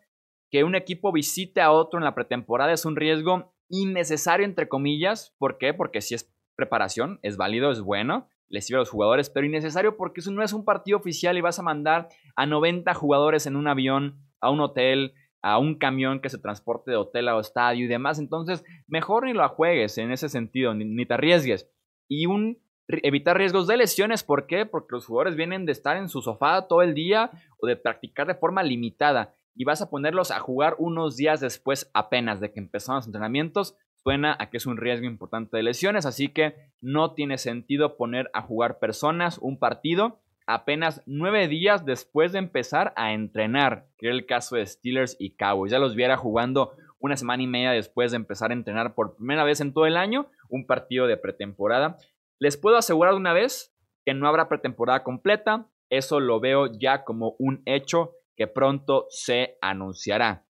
que 0.51 0.63
un 0.63 0.75
equipo 0.75 1.11
visite 1.11 1.61
a 1.61 1.71
otro 1.71 1.97
en 1.97 2.05
la 2.05 2.15
pretemporada 2.15 2.71
es 2.71 2.85
un 2.85 2.95
riesgo 2.95 3.53
innecesario, 3.69 4.45
entre 4.45 4.69
comillas. 4.69 5.35
¿Por 5.39 5.57
qué? 5.57 5.73
Porque 5.73 6.01
si 6.01 6.13
es 6.13 6.31
preparación, 6.55 7.19
es 7.23 7.37
válido, 7.37 7.71
es 7.71 7.81
bueno, 7.81 8.29
les 8.49 8.67
sirve 8.67 8.77
a 8.77 8.81
los 8.81 8.91
jugadores, 8.91 9.31
pero 9.31 9.47
innecesario 9.47 9.97
porque 9.97 10.21
eso 10.21 10.31
no 10.31 10.43
es 10.43 10.53
un 10.53 10.63
partido 10.63 10.97
oficial 10.97 11.37
y 11.37 11.41
vas 11.41 11.57
a 11.57 11.63
mandar 11.63 12.09
a 12.35 12.45
90 12.45 12.93
jugadores 12.93 13.47
en 13.47 13.55
un 13.55 13.67
avión, 13.67 14.19
a 14.39 14.51
un 14.51 14.59
hotel, 14.59 15.15
a 15.43 15.59
un 15.59 15.75
camión 15.75 16.21
que 16.21 16.29
se 16.29 16.39
transporte 16.39 16.89
de 16.89 16.97
hotel 16.97 17.27
a 17.27 17.39
estadio 17.39 17.85
y 17.85 17.89
demás. 17.89 18.17
Entonces, 18.17 18.63
mejor 18.87 19.25
ni 19.25 19.33
lo 19.33 19.47
juegues 19.49 19.97
en 19.97 20.11
ese 20.11 20.29
sentido, 20.29 20.73
ni, 20.73 21.05
te 21.05 21.13
arriesgues. 21.13 21.69
Y 22.07 22.25
un 22.25 22.59
evitar 22.87 23.37
riesgos 23.37 23.67
de 23.67 23.77
lesiones, 23.77 24.23
¿por 24.23 24.47
qué? 24.47 24.65
Porque 24.65 24.93
los 24.93 25.05
jugadores 25.05 25.35
vienen 25.35 25.65
de 25.65 25.73
estar 25.73 25.97
en 25.97 26.07
su 26.09 26.21
sofá 26.21 26.67
todo 26.67 26.81
el 26.81 26.93
día 26.93 27.29
o 27.61 27.67
de 27.67 27.75
practicar 27.75 28.25
de 28.25 28.35
forma 28.35 28.63
limitada 28.63 29.35
y 29.55 29.65
vas 29.65 29.81
a 29.81 29.89
ponerlos 29.89 30.31
a 30.31 30.39
jugar 30.39 30.75
unos 30.79 31.17
días 31.17 31.41
después 31.41 31.91
apenas 31.93 32.39
de 32.39 32.51
que 32.51 32.59
empezaron 32.59 32.97
los 32.97 33.05
entrenamientos. 33.05 33.75
Suena 33.95 34.35
a 34.39 34.49
que 34.49 34.57
es 34.57 34.65
un 34.65 34.77
riesgo 34.77 35.05
importante 35.05 35.55
de 35.57 35.63
lesiones, 35.63 36.05
así 36.05 36.29
que 36.29 36.55
no 36.81 37.13
tiene 37.13 37.37
sentido 37.37 37.97
poner 37.97 38.29
a 38.33 38.41
jugar 38.41 38.79
personas 38.79 39.37
un 39.39 39.59
partido 39.59 40.19
apenas 40.47 41.01
nueve 41.05 41.47
días 41.47 41.85
después 41.85 42.31
de 42.31 42.39
empezar 42.39 42.93
a 42.95 43.13
entrenar, 43.13 43.87
que 43.97 44.07
era 44.07 44.15
el 44.15 44.25
caso 44.25 44.55
de 44.55 44.65
Steelers 44.65 45.15
y 45.19 45.31
Cowboys. 45.31 45.71
Ya 45.71 45.79
los 45.79 45.95
viera 45.95 46.17
jugando 46.17 46.73
una 46.99 47.17
semana 47.17 47.43
y 47.43 47.47
media 47.47 47.71
después 47.71 48.11
de 48.11 48.17
empezar 48.17 48.51
a 48.51 48.53
entrenar 48.53 48.95
por 48.95 49.15
primera 49.15 49.43
vez 49.43 49.59
en 49.61 49.73
todo 49.73 49.85
el 49.85 49.97
año, 49.97 50.29
un 50.49 50.65
partido 50.65 51.07
de 51.07 51.17
pretemporada. 51.17 51.97
Les 52.39 52.57
puedo 52.57 52.77
asegurar 52.77 53.13
de 53.13 53.19
una 53.19 53.33
vez 53.33 53.73
que 54.05 54.13
no 54.13 54.27
habrá 54.27 54.49
pretemporada 54.49 55.03
completa, 55.03 55.67
eso 55.89 56.19
lo 56.19 56.39
veo 56.39 56.67
ya 56.79 57.03
como 57.03 57.35
un 57.39 57.61
hecho 57.65 58.15
que 58.35 58.47
pronto 58.47 59.05
se 59.09 59.57
anunciará. 59.61 60.45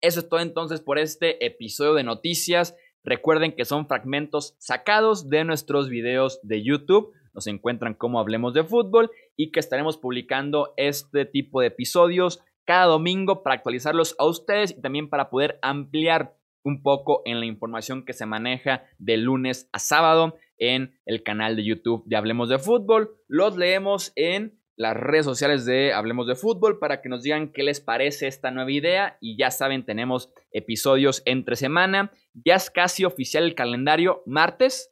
Eso 0.00 0.20
es 0.20 0.28
todo 0.28 0.40
entonces 0.40 0.80
por 0.80 0.98
este 0.98 1.44
episodio 1.44 1.94
de 1.94 2.04
noticias. 2.04 2.76
Recuerden 3.02 3.54
que 3.54 3.64
son 3.64 3.86
fragmentos 3.86 4.54
sacados 4.58 5.28
de 5.28 5.44
nuestros 5.44 5.88
videos 5.88 6.40
de 6.42 6.62
YouTube 6.62 7.12
nos 7.34 7.46
encuentran 7.46 7.94
como 7.94 8.20
Hablemos 8.20 8.54
de 8.54 8.64
Fútbol 8.64 9.10
y 9.36 9.50
que 9.50 9.60
estaremos 9.60 9.96
publicando 9.96 10.74
este 10.76 11.24
tipo 11.24 11.60
de 11.60 11.68
episodios 11.68 12.40
cada 12.64 12.86
domingo 12.86 13.42
para 13.42 13.56
actualizarlos 13.56 14.14
a 14.18 14.26
ustedes 14.26 14.72
y 14.76 14.80
también 14.80 15.08
para 15.08 15.30
poder 15.30 15.58
ampliar 15.62 16.36
un 16.62 16.82
poco 16.82 17.22
en 17.24 17.40
la 17.40 17.46
información 17.46 18.04
que 18.04 18.12
se 18.12 18.26
maneja 18.26 18.84
de 18.98 19.16
lunes 19.16 19.68
a 19.72 19.78
sábado 19.78 20.36
en 20.58 20.98
el 21.06 21.22
canal 21.22 21.56
de 21.56 21.64
YouTube 21.64 22.04
de 22.06 22.16
Hablemos 22.16 22.48
de 22.48 22.58
Fútbol. 22.58 23.16
Los 23.28 23.56
leemos 23.56 24.12
en 24.14 24.60
las 24.76 24.96
redes 24.96 25.26
sociales 25.26 25.66
de 25.66 25.92
Hablemos 25.92 26.26
de 26.26 26.36
Fútbol 26.36 26.78
para 26.78 27.02
que 27.02 27.08
nos 27.08 27.22
digan 27.22 27.52
qué 27.52 27.62
les 27.62 27.80
parece 27.80 28.26
esta 28.26 28.50
nueva 28.50 28.72
idea 28.72 29.18
y 29.20 29.36
ya 29.36 29.50
saben, 29.50 29.84
tenemos 29.84 30.32
episodios 30.52 31.22
entre 31.26 31.56
semana. 31.56 32.12
Ya 32.32 32.54
es 32.54 32.70
casi 32.70 33.04
oficial 33.04 33.44
el 33.44 33.54
calendario 33.54 34.22
martes 34.26 34.90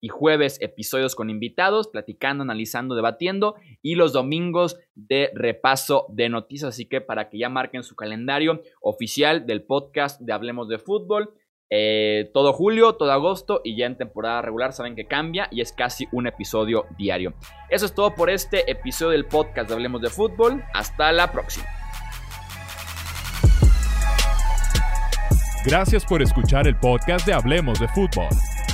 y 0.00 0.08
jueves 0.08 0.58
episodios 0.60 1.14
con 1.14 1.30
invitados, 1.30 1.88
platicando, 1.88 2.42
analizando, 2.42 2.94
debatiendo 2.94 3.56
y 3.82 3.94
los 3.94 4.12
domingos 4.12 4.76
de 4.94 5.30
repaso 5.34 6.06
de 6.10 6.28
noticias. 6.28 6.70
Así 6.70 6.86
que 6.86 7.00
para 7.00 7.28
que 7.28 7.38
ya 7.38 7.48
marquen 7.48 7.82
su 7.82 7.96
calendario 7.96 8.62
oficial 8.80 9.46
del 9.46 9.62
podcast 9.62 10.20
de 10.20 10.32
Hablemos 10.32 10.68
de 10.68 10.78
Fútbol. 10.78 11.34
Eh, 11.68 12.30
todo 12.32 12.52
julio, 12.52 12.94
todo 12.94 13.10
agosto 13.10 13.60
y 13.64 13.76
ya 13.76 13.86
en 13.86 13.96
temporada 13.96 14.40
regular 14.40 14.72
saben 14.72 14.94
que 14.94 15.08
cambia 15.08 15.48
y 15.50 15.60
es 15.60 15.72
casi 15.72 16.06
un 16.12 16.28
episodio 16.28 16.86
diario. 16.96 17.34
Eso 17.70 17.86
es 17.86 17.94
todo 17.94 18.14
por 18.14 18.30
este 18.30 18.70
episodio 18.70 19.10
del 19.12 19.26
podcast 19.26 19.68
de 19.68 19.74
Hablemos 19.74 20.00
de 20.00 20.10
Fútbol. 20.10 20.62
Hasta 20.74 21.10
la 21.12 21.32
próxima. 21.32 21.66
Gracias 25.64 26.04
por 26.04 26.22
escuchar 26.22 26.68
el 26.68 26.76
podcast 26.76 27.26
de 27.26 27.32
Hablemos 27.32 27.80
de 27.80 27.88
Fútbol. 27.88 28.28